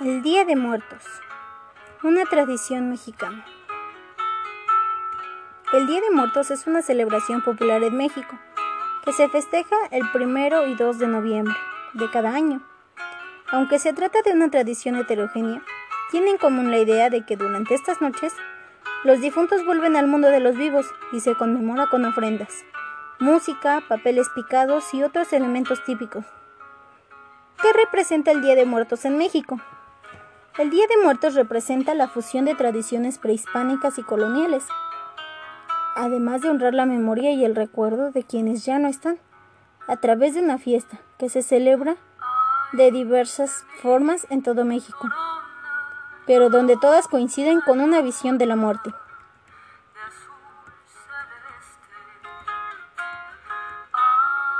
[0.00, 1.02] El Día de Muertos,
[2.04, 3.44] una tradición mexicana.
[5.72, 8.38] El Día de Muertos es una celebración popular en México
[9.04, 11.56] que se festeja el primero y 2 de noviembre
[11.94, 12.62] de cada año.
[13.50, 15.64] Aunque se trata de una tradición heterogénea,
[16.12, 18.32] tiene en común la idea de que durante estas noches
[19.02, 22.64] los difuntos vuelven al mundo de los vivos y se conmemora con ofrendas,
[23.18, 26.24] música, papeles picados y otros elementos típicos.
[27.60, 29.60] ¿Qué representa el Día de Muertos en México?
[30.58, 34.64] El Día de Muertos representa la fusión de tradiciones prehispánicas y coloniales,
[35.94, 39.20] además de honrar la memoria y el recuerdo de quienes ya no están,
[39.86, 41.96] a través de una fiesta que se celebra
[42.72, 45.08] de diversas formas en todo México,
[46.26, 48.90] pero donde todas coinciden con una visión de la muerte.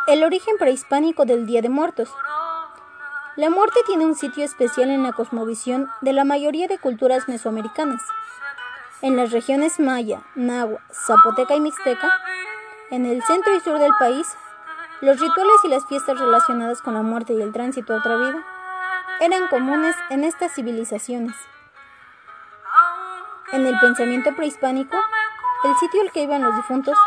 [0.06, 2.08] El origen prehispánico del Día de Muertos
[3.38, 8.02] la muerte tiene un sitio especial en la cosmovisión de la mayoría de culturas mesoamericanas.
[9.00, 12.10] En las regiones maya, nahua, zapoteca y mixteca,
[12.90, 14.26] en el centro y sur del país,
[15.02, 18.44] los rituales y las fiestas relacionadas con la muerte y el tránsito a otra vida
[19.20, 21.36] eran comunes en estas civilizaciones.
[23.52, 24.96] En el pensamiento prehispánico,
[25.62, 26.98] el sitio al que iban los difuntos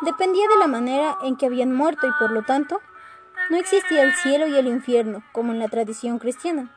[0.00, 2.80] dependía de la manera en que habían muerto y por lo tanto
[3.50, 6.70] no existía el cielo y el infierno, como en la tradición cristiana.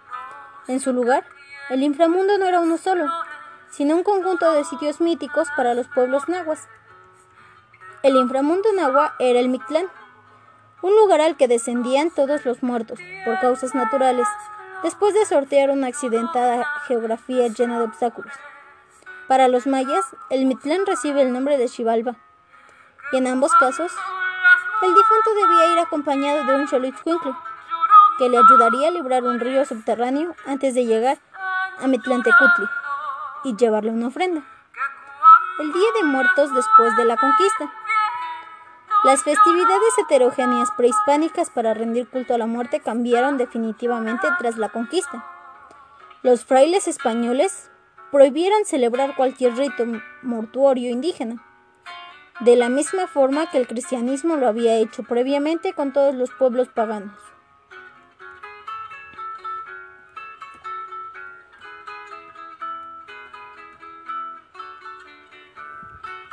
[0.67, 1.25] En su lugar,
[1.70, 3.06] el inframundo no era uno solo,
[3.70, 6.67] sino un conjunto de sitios míticos para los pueblos nahuas.
[8.03, 9.88] El inframundo nahua era el Mictlán,
[10.81, 14.28] un lugar al que descendían todos los muertos, por causas naturales,
[14.84, 18.34] después de sortear una accidentada geografía llena de obstáculos.
[19.28, 22.16] Para los mayas, el Mictlán recibe el nombre de Xibalba,
[23.12, 23.92] y en ambos casos
[25.33, 27.33] debía ir acompañado de un Xolitzcuincle,
[28.17, 31.19] que le ayudaría a librar un río subterráneo antes de llegar
[31.79, 32.66] a Metlantecutli
[33.44, 34.44] y llevarle una ofrenda.
[35.59, 37.72] El Día de Muertos después de la conquista.
[39.03, 45.25] Las festividades heterogéneas prehispánicas para rendir culto a la muerte cambiaron definitivamente tras la conquista.
[46.22, 47.72] Los frailes españoles
[48.12, 49.85] prohibieron celebrar cualquier rito
[50.22, 51.41] mortuorio indígena
[52.39, 56.69] de la misma forma que el cristianismo lo había hecho previamente con todos los pueblos
[56.69, 57.19] paganos.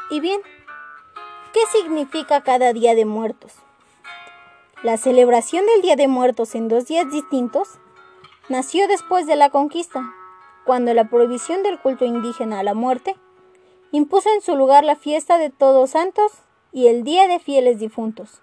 [0.09, 0.41] Y bien,
[1.53, 3.53] ¿qué significa cada Día de Muertos?
[4.85, 7.81] La celebración del Día de Muertos en dos días distintos
[8.49, 10.09] nació después de la conquista,
[10.65, 13.17] cuando la prohibición del culto indígena a la muerte
[13.97, 16.33] impuso en su lugar la fiesta de Todos Santos
[16.71, 18.43] y el Día de Fieles Difuntos.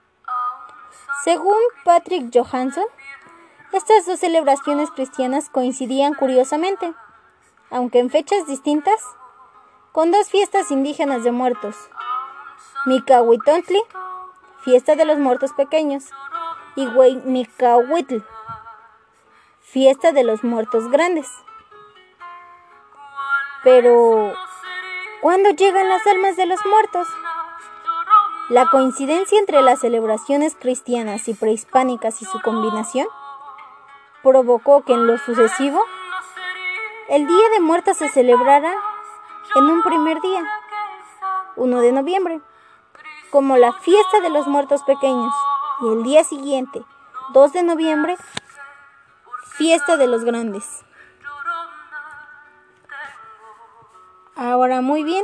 [1.24, 2.86] Según Patrick Johansson,
[3.72, 6.94] estas dos celebraciones cristianas coincidían curiosamente,
[7.70, 9.00] aunque en fechas distintas,
[9.92, 11.76] con dos fiestas indígenas de muertos,
[12.86, 13.82] Micahuitontli,
[14.64, 16.06] fiesta de los muertos pequeños,
[16.76, 18.24] y Micahuitl,
[19.62, 21.30] fiesta de los muertos grandes.
[23.64, 24.34] Pero,
[25.24, 27.08] ¿Cuándo llegan las almas de los muertos?
[28.50, 33.08] La coincidencia entre las celebraciones cristianas y prehispánicas y su combinación
[34.22, 35.82] provocó que en lo sucesivo
[37.08, 38.74] el Día de Muertos se celebrara
[39.56, 40.44] en un primer día,
[41.56, 42.42] 1 de noviembre,
[43.32, 45.34] como la fiesta de los muertos pequeños,
[45.84, 46.84] y el día siguiente,
[47.32, 48.18] 2 de noviembre,
[49.56, 50.84] fiesta de los grandes.
[54.36, 55.24] Ahora muy bien,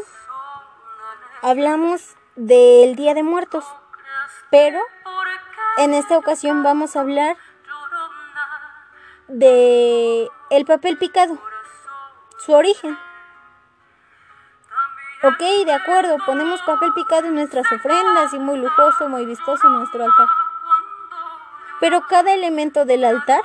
[1.42, 3.66] hablamos del Día de Muertos,
[4.52, 4.80] pero
[5.78, 7.36] en esta ocasión vamos a hablar
[9.28, 11.40] de el papel picado,
[12.46, 13.00] su origen.
[15.24, 20.04] Ok, de acuerdo, ponemos papel picado en nuestras ofrendas y muy lujoso, muy vistoso nuestro
[20.04, 20.28] altar.
[21.80, 23.42] Pero cada elemento del altar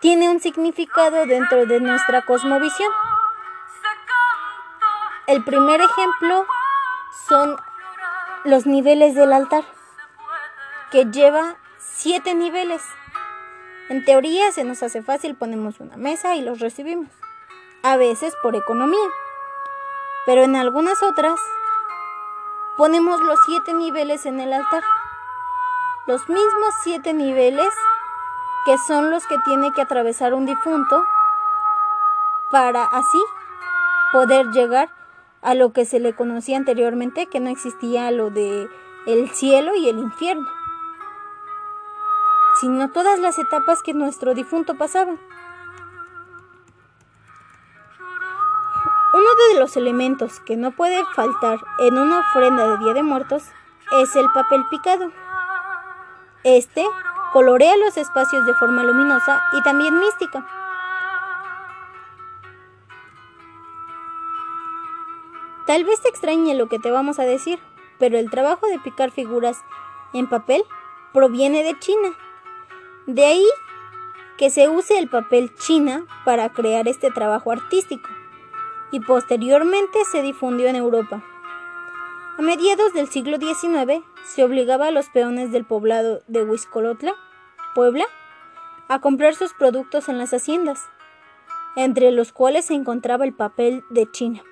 [0.00, 2.90] tiene un significado dentro de nuestra cosmovisión.
[5.26, 6.44] El primer ejemplo
[7.26, 7.56] son
[8.44, 9.64] los niveles del altar,
[10.90, 12.82] que lleva siete niveles.
[13.88, 17.08] En teoría se nos hace fácil, ponemos una mesa y los recibimos,
[17.82, 19.08] a veces por economía,
[20.26, 21.40] pero en algunas otras
[22.76, 24.82] ponemos los siete niveles en el altar,
[26.06, 27.72] los mismos siete niveles
[28.66, 31.02] que son los que tiene que atravesar un difunto
[32.50, 33.24] para así
[34.12, 35.03] poder llegar a
[35.52, 38.66] lo que se le conocía anteriormente, que no existía lo de
[39.06, 40.48] el cielo y el infierno,
[42.58, 45.12] sino todas las etapas que nuestro difunto pasaba.
[49.12, 53.44] Uno de los elementos que no puede faltar en una ofrenda de Día de Muertos
[54.00, 55.12] es el papel picado.
[56.42, 56.84] Este
[57.32, 60.63] colorea los espacios de forma luminosa y también mística.
[65.66, 67.58] Tal vez te extrañe lo que te vamos a decir,
[67.98, 69.62] pero el trabajo de picar figuras
[70.12, 70.62] en papel
[71.12, 72.10] proviene de China.
[73.06, 73.46] De ahí
[74.36, 78.08] que se use el papel china para crear este trabajo artístico
[78.90, 81.24] y posteriormente se difundió en Europa.
[82.36, 87.14] A mediados del siglo XIX se obligaba a los peones del poblado de Huizcolotla,
[87.74, 88.06] Puebla,
[88.88, 90.88] a comprar sus productos en las haciendas,
[91.76, 94.42] entre los cuales se encontraba el papel de China.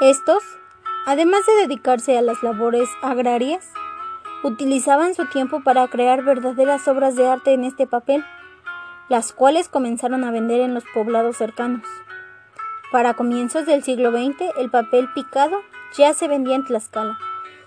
[0.00, 0.42] Estos,
[1.04, 3.70] además de dedicarse a las labores agrarias,
[4.42, 8.24] utilizaban su tiempo para crear verdaderas obras de arte en este papel,
[9.10, 11.86] las cuales comenzaron a vender en los poblados cercanos.
[12.90, 15.60] Para comienzos del siglo XX, el papel picado
[15.98, 17.18] ya se vendía en Tlaxcala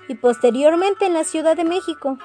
[0.07, 2.17] y posteriormente en la Ciudad de México,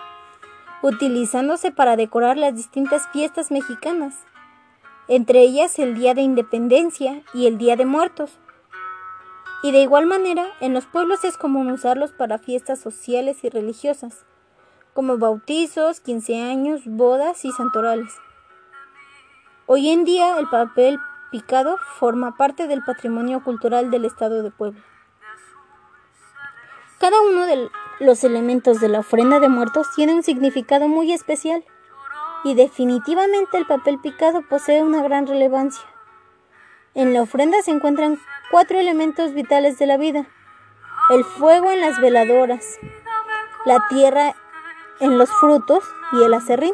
[0.81, 4.15] utilizándose para decorar las distintas fiestas mexicanas,
[5.07, 8.39] entre ellas el Día de Independencia y el Día de Muertos.
[9.63, 14.25] Y de igual manera, en los pueblos es común usarlos para fiestas sociales y religiosas,
[14.95, 18.13] como bautizos, 15 años, bodas y santorales.
[19.67, 20.99] Hoy en día el papel
[21.33, 24.81] picado forma parte del patrimonio cultural del Estado de Puebla.
[27.01, 27.69] Cada uno de
[28.01, 31.65] los elementos de la ofrenda de muertos tiene un significado muy especial
[32.45, 35.85] y definitivamente el papel picado posee una gran relevancia.
[36.95, 38.19] En la ofrenda se encuentran
[38.51, 40.27] cuatro elementos vitales de la vida.
[41.11, 42.79] El fuego en las veladoras,
[43.65, 44.35] la tierra
[45.01, 46.73] en los frutos y el acerrín.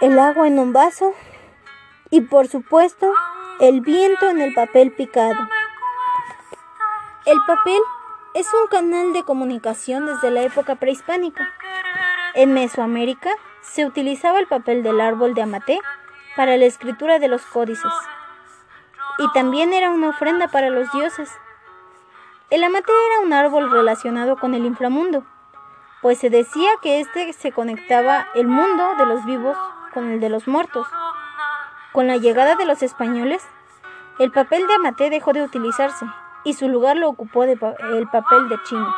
[0.00, 1.14] El agua en un vaso
[2.10, 3.12] y por supuesto
[3.60, 5.48] el viento en el papel picado.
[7.26, 7.80] El papel
[8.34, 11.52] es un canal de comunicación desde la época prehispánica.
[12.34, 13.30] En Mesoamérica
[13.60, 15.78] se utilizaba el papel del árbol de amate
[16.36, 17.92] para la escritura de los códices
[19.20, 21.30] y también era una ofrenda para los dioses.
[22.48, 25.24] El amate era un árbol relacionado con el inframundo,
[26.00, 29.56] pues se decía que éste se conectaba el mundo de los vivos
[29.92, 30.86] con el de los muertos.
[31.92, 33.46] Con la llegada de los españoles,
[34.18, 36.06] el papel de amate dejó de utilizarse
[36.44, 38.94] y su lugar lo ocupó el papel de chino.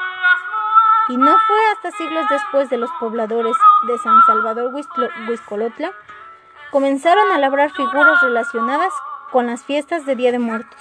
[1.09, 3.57] Y no fue hasta siglos después de los pobladores
[3.89, 5.93] de San Salvador Huizcolotla
[6.71, 8.93] comenzaron a labrar figuras relacionadas
[9.33, 10.79] con las fiestas de Día de Muertos.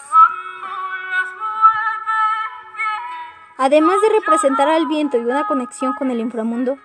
[3.57, 6.77] Además de representar al viento y una conexión con el inframundo,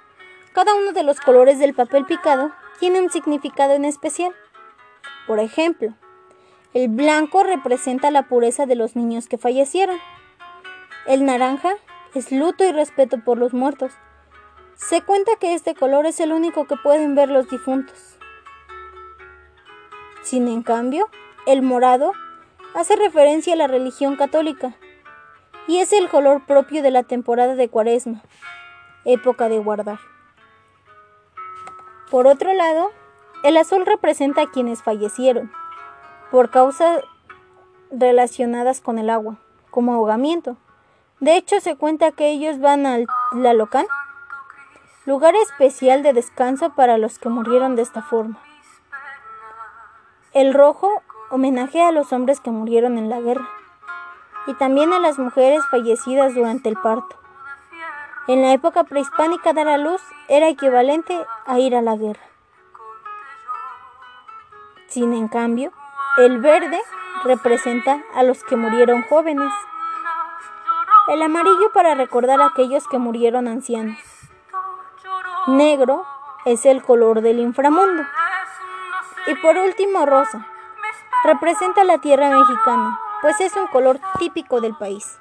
[0.52, 4.32] cada uno de los colores del papel picado tiene un significado en especial.
[5.26, 5.94] Por ejemplo,
[6.72, 9.98] el blanco representa la pureza de los niños que fallecieron.
[11.06, 11.74] El naranja
[12.14, 13.92] es luto y respeto por los muertos.
[14.76, 18.18] Se cuenta que este color es el único que pueden ver los difuntos.
[20.22, 21.08] Sin en cambio,
[21.46, 22.12] el morado
[22.74, 24.74] hace referencia a la religión católica
[25.68, 28.22] y es el color propio de la temporada de Cuaresma,
[29.04, 29.98] época de guardar.
[32.10, 32.90] Por otro lado,
[33.42, 35.50] el azul representa a quienes fallecieron
[36.30, 37.02] por causas
[37.90, 39.36] relacionadas con el agua,
[39.70, 40.56] como ahogamiento.
[41.20, 43.86] De hecho, se cuenta que ellos van al Tlalocan,
[45.04, 48.40] lugar especial de descanso para los que murieron de esta forma.
[50.32, 53.48] El rojo homenajea a los hombres que murieron en la guerra
[54.46, 57.16] y también a las mujeres fallecidas durante el parto.
[58.28, 62.22] En la época prehispánica dar a luz era equivalente a ir a la guerra.
[64.88, 65.72] Sin en cambio,
[66.16, 66.80] el verde
[67.24, 69.52] representa a los que murieron jóvenes.
[71.08, 73.98] El amarillo para recordar a aquellos que murieron ancianos.
[75.46, 76.04] Negro
[76.44, 78.02] es el color del inframundo.
[79.26, 80.46] Y por último, rosa,
[81.24, 85.18] representa la tierra mexicana, pues es un color típico del país.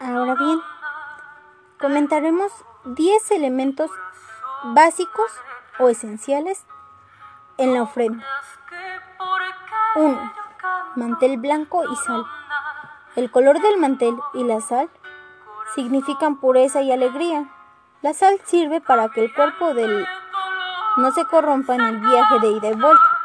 [0.00, 0.60] Ahora bien,
[1.80, 2.52] comentaremos
[2.84, 3.90] 10 elementos
[4.62, 5.30] básicos
[5.78, 6.64] o esenciales
[7.56, 8.24] en la ofrenda.
[9.96, 10.32] 1.
[10.94, 12.24] Mantel blanco y sal.
[13.16, 14.88] El color del mantel y la sal
[15.74, 17.48] significan pureza y alegría.
[18.00, 20.06] La sal sirve para que el cuerpo del
[20.98, 23.18] no se corrompa en el viaje de ida y vuelta.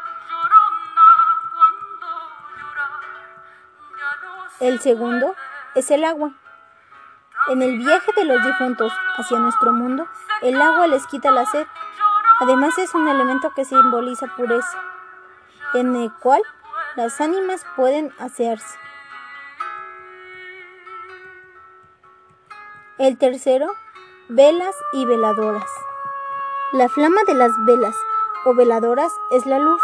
[4.60, 5.34] El segundo
[5.74, 6.30] es el agua.
[7.48, 10.06] En el viaje de los difuntos hacia nuestro mundo,
[10.40, 11.66] el agua les quita la sed.
[12.40, 14.78] Además es un elemento que simboliza pureza,
[15.74, 16.42] en el cual
[16.94, 18.78] las ánimas pueden asearse.
[22.98, 23.74] El tercero,
[24.28, 25.68] velas y veladoras.
[26.72, 27.94] La flama de las velas
[28.44, 29.80] o veladoras es la luz,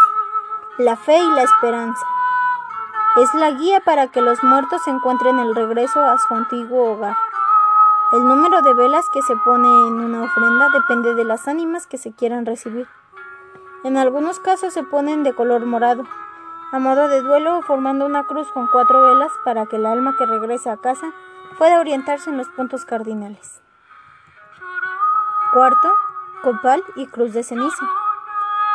[0.76, 2.04] la fe y la esperanza.
[3.16, 7.16] Es la guía para que los muertos encuentren el regreso a su antiguo hogar.
[8.12, 11.99] El número de velas que se pone en una ofrenda depende de las ánimas que
[11.99, 12.88] se quieran recibir.
[13.84, 16.04] En algunos casos se ponen de color morado,
[16.72, 20.26] a modo de duelo formando una cruz con cuatro velas para que el alma que
[20.26, 21.12] regresa a casa
[21.56, 23.60] pueda orientarse en los puntos cardinales.
[25.52, 25.92] Cuarto,
[26.42, 27.87] copal y cruz de ceniza.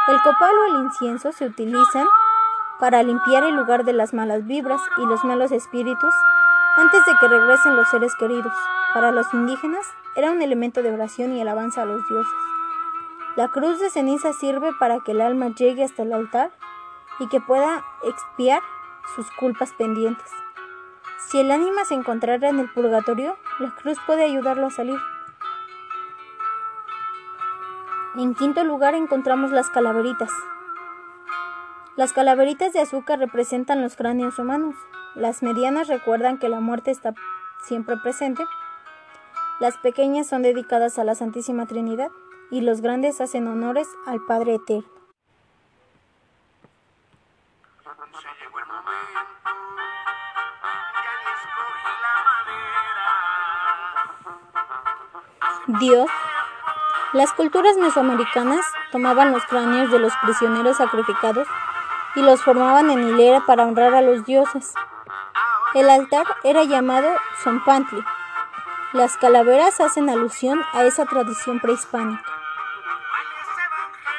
[0.07, 2.07] El copal o el incienso se utilizan
[2.79, 6.13] para limpiar el lugar de las malas vibras y los malos espíritus
[6.77, 8.53] antes de que regresen los seres queridos.
[8.93, 12.33] Para los indígenas era un elemento de oración y alabanza a los dioses.
[13.35, 16.51] La cruz de ceniza sirve para que el alma llegue hasta el altar
[17.19, 18.61] y que pueda expiar
[19.15, 20.31] sus culpas pendientes.
[21.27, 24.99] Si el ánima se encontrara en el purgatorio, la cruz puede ayudarlo a salir.
[28.17, 30.29] En quinto lugar encontramos las calaveritas.
[31.97, 34.75] Las calaveritas de azúcar representan los cráneos humanos.
[35.15, 37.13] Las medianas recuerdan que la muerte está
[37.65, 38.45] siempre presente.
[39.59, 42.09] Las pequeñas son dedicadas a la Santísima Trinidad
[42.51, 44.87] y los grandes hacen honores al Padre Eterno.
[55.79, 56.09] Dios
[57.15, 61.47] las culturas mesoamericanas tomaban los cráneos de los prisioneros sacrificados
[62.13, 64.73] y los formaban en hilera para honrar a los dioses.
[65.73, 67.07] El altar era llamado
[67.41, 68.03] Zompantli.
[68.91, 72.29] Las calaveras hacen alusión a esa tradición prehispánica.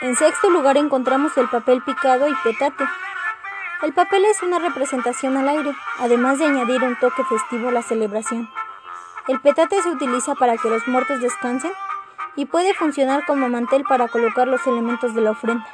[0.00, 2.84] En sexto lugar encontramos el papel picado y petate.
[3.82, 7.82] El papel es una representación al aire, además de añadir un toque festivo a la
[7.82, 8.48] celebración.
[9.28, 11.72] El petate se utiliza para que los muertos descansen
[12.36, 15.66] y puede funcionar como mantel para colocar los elementos de la ofrenda.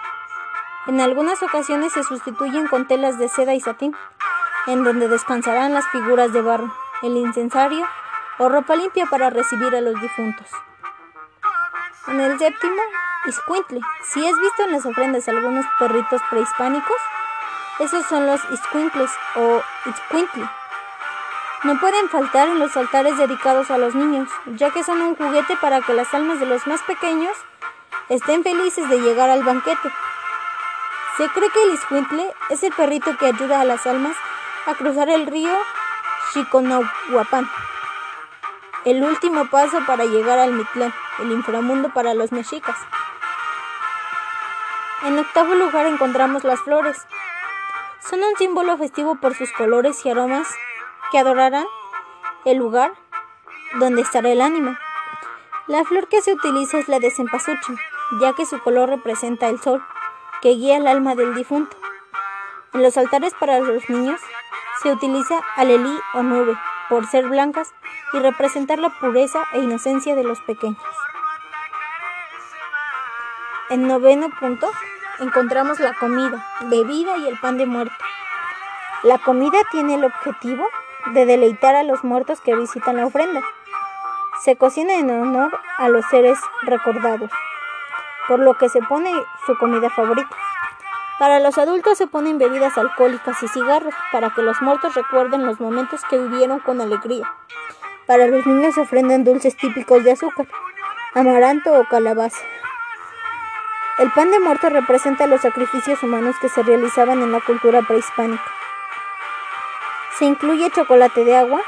[0.86, 3.94] En algunas ocasiones se sustituyen con telas de seda y satín,
[4.66, 7.86] en donde descansarán las figuras de barro, el incensario
[8.38, 10.48] o ropa limpia para recibir a los difuntos.
[12.08, 12.82] En el séptimo,
[13.26, 13.80] Iscuintle.
[14.02, 16.96] Si has visto en las ofrendas algunos perritos prehispánicos,
[17.78, 20.48] esos son los Iscuintles o Iscuintle.
[21.64, 25.56] No pueden faltar en los altares dedicados a los niños, ya que son un juguete
[25.56, 27.36] para que las almas de los más pequeños
[28.08, 29.92] estén felices de llegar al banquete.
[31.16, 34.16] Se cree que el iscuintle es el perrito que ayuda a las almas
[34.66, 35.56] a cruzar el río
[36.32, 37.48] Chiconahuapan,
[38.84, 42.76] el último paso para llegar al Mitlán, el inframundo para los mexicas.
[45.04, 47.06] En octavo lugar encontramos las flores.
[48.00, 50.48] Son un símbolo festivo por sus colores y aromas
[51.12, 51.66] que adorarán
[52.46, 52.94] el lugar
[53.78, 54.80] donde estará el ánima.
[55.66, 57.12] La flor que se utiliza es la de
[58.20, 59.84] ya que su color representa el sol,
[60.40, 61.76] que guía el alma del difunto.
[62.72, 64.20] En los altares para los niños
[64.82, 66.56] se utiliza alelí o nube,
[66.88, 67.72] por ser blancas
[68.14, 70.82] y representar la pureza e inocencia de los pequeños.
[73.68, 74.70] En noveno punto
[75.20, 77.94] encontramos la comida, bebida y el pan de muerto.
[79.02, 80.66] La comida tiene el objetivo
[81.06, 83.42] de deleitar a los muertos que visitan la ofrenda.
[84.42, 87.30] Se cocina en honor a los seres recordados,
[88.28, 89.10] por lo que se pone
[89.46, 90.36] su comida favorita.
[91.18, 95.60] Para los adultos se ponen bebidas alcohólicas y cigarros para que los muertos recuerden los
[95.60, 97.32] momentos que vivieron con alegría.
[98.06, 100.46] Para los niños se ofrendan dulces típicos de azúcar,
[101.14, 102.40] amaranto o calabaza.
[103.98, 108.42] El pan de muerto representa los sacrificios humanos que se realizaban en la cultura prehispánica.
[110.18, 111.60] Se incluye chocolate de agua,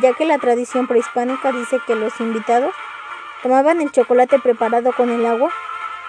[0.00, 2.74] ya que la tradición prehispánica dice que los invitados
[3.42, 5.50] tomaban el chocolate preparado con el agua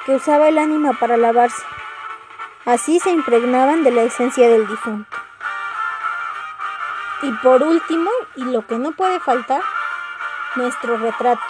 [0.05, 1.63] que usaba el ánima para lavarse.
[2.65, 5.17] Así se impregnaban de la esencia del difunto.
[7.23, 9.61] Y por último, y lo que no puede faltar,
[10.55, 11.41] nuestro retrato.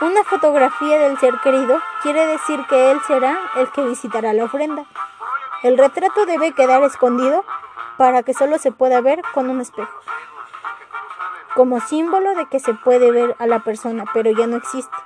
[0.00, 4.84] Una fotografía del ser querido quiere decir que él será el que visitará la ofrenda.
[5.62, 7.44] El retrato debe quedar escondido
[7.98, 10.00] para que solo se pueda ver con un espejo,
[11.54, 14.96] como símbolo de que se puede ver a la persona, pero ya no existe.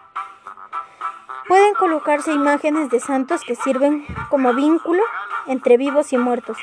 [1.49, 5.03] Pueden colocarse imágenes de santos que sirven como vínculo
[5.47, 6.59] entre vivos y muertos,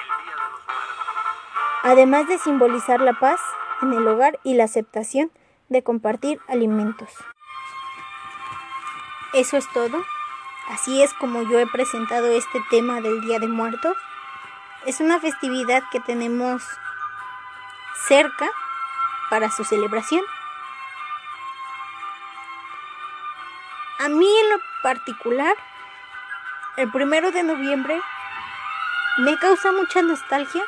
[1.83, 3.39] además de simbolizar la paz
[3.81, 5.31] en el hogar y la aceptación
[5.69, 7.09] de compartir alimentos.
[9.33, 10.03] Eso es todo.
[10.69, 13.95] Así es como yo he presentado este tema del Día de Muertos.
[14.87, 16.63] Es una festividad que tenemos
[18.07, 18.47] cerca
[19.29, 20.23] para su celebración.
[23.99, 25.53] A mí en lo particular,
[26.77, 28.01] el primero de noviembre
[29.17, 30.63] me causa mucha nostalgia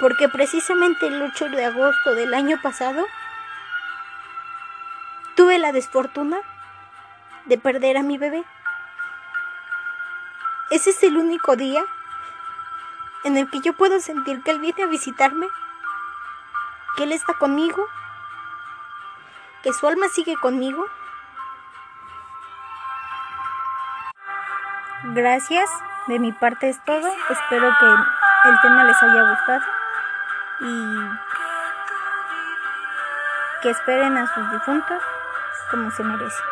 [0.00, 3.06] porque precisamente el 8 de agosto del año pasado
[5.34, 6.38] tuve la desfortuna
[7.44, 8.42] de perder a mi bebé.
[10.70, 11.84] Ese es el único día
[13.24, 15.46] en el que yo puedo sentir que Él viene a visitarme,
[16.96, 17.86] que Él está conmigo,
[19.62, 20.84] que su alma sigue conmigo.
[25.04, 25.68] Gracias,
[26.06, 27.08] de mi parte es todo.
[27.28, 29.64] Espero que el tema les haya gustado
[30.60, 30.96] y
[33.62, 35.02] que esperen a sus difuntos
[35.70, 36.51] como se merece.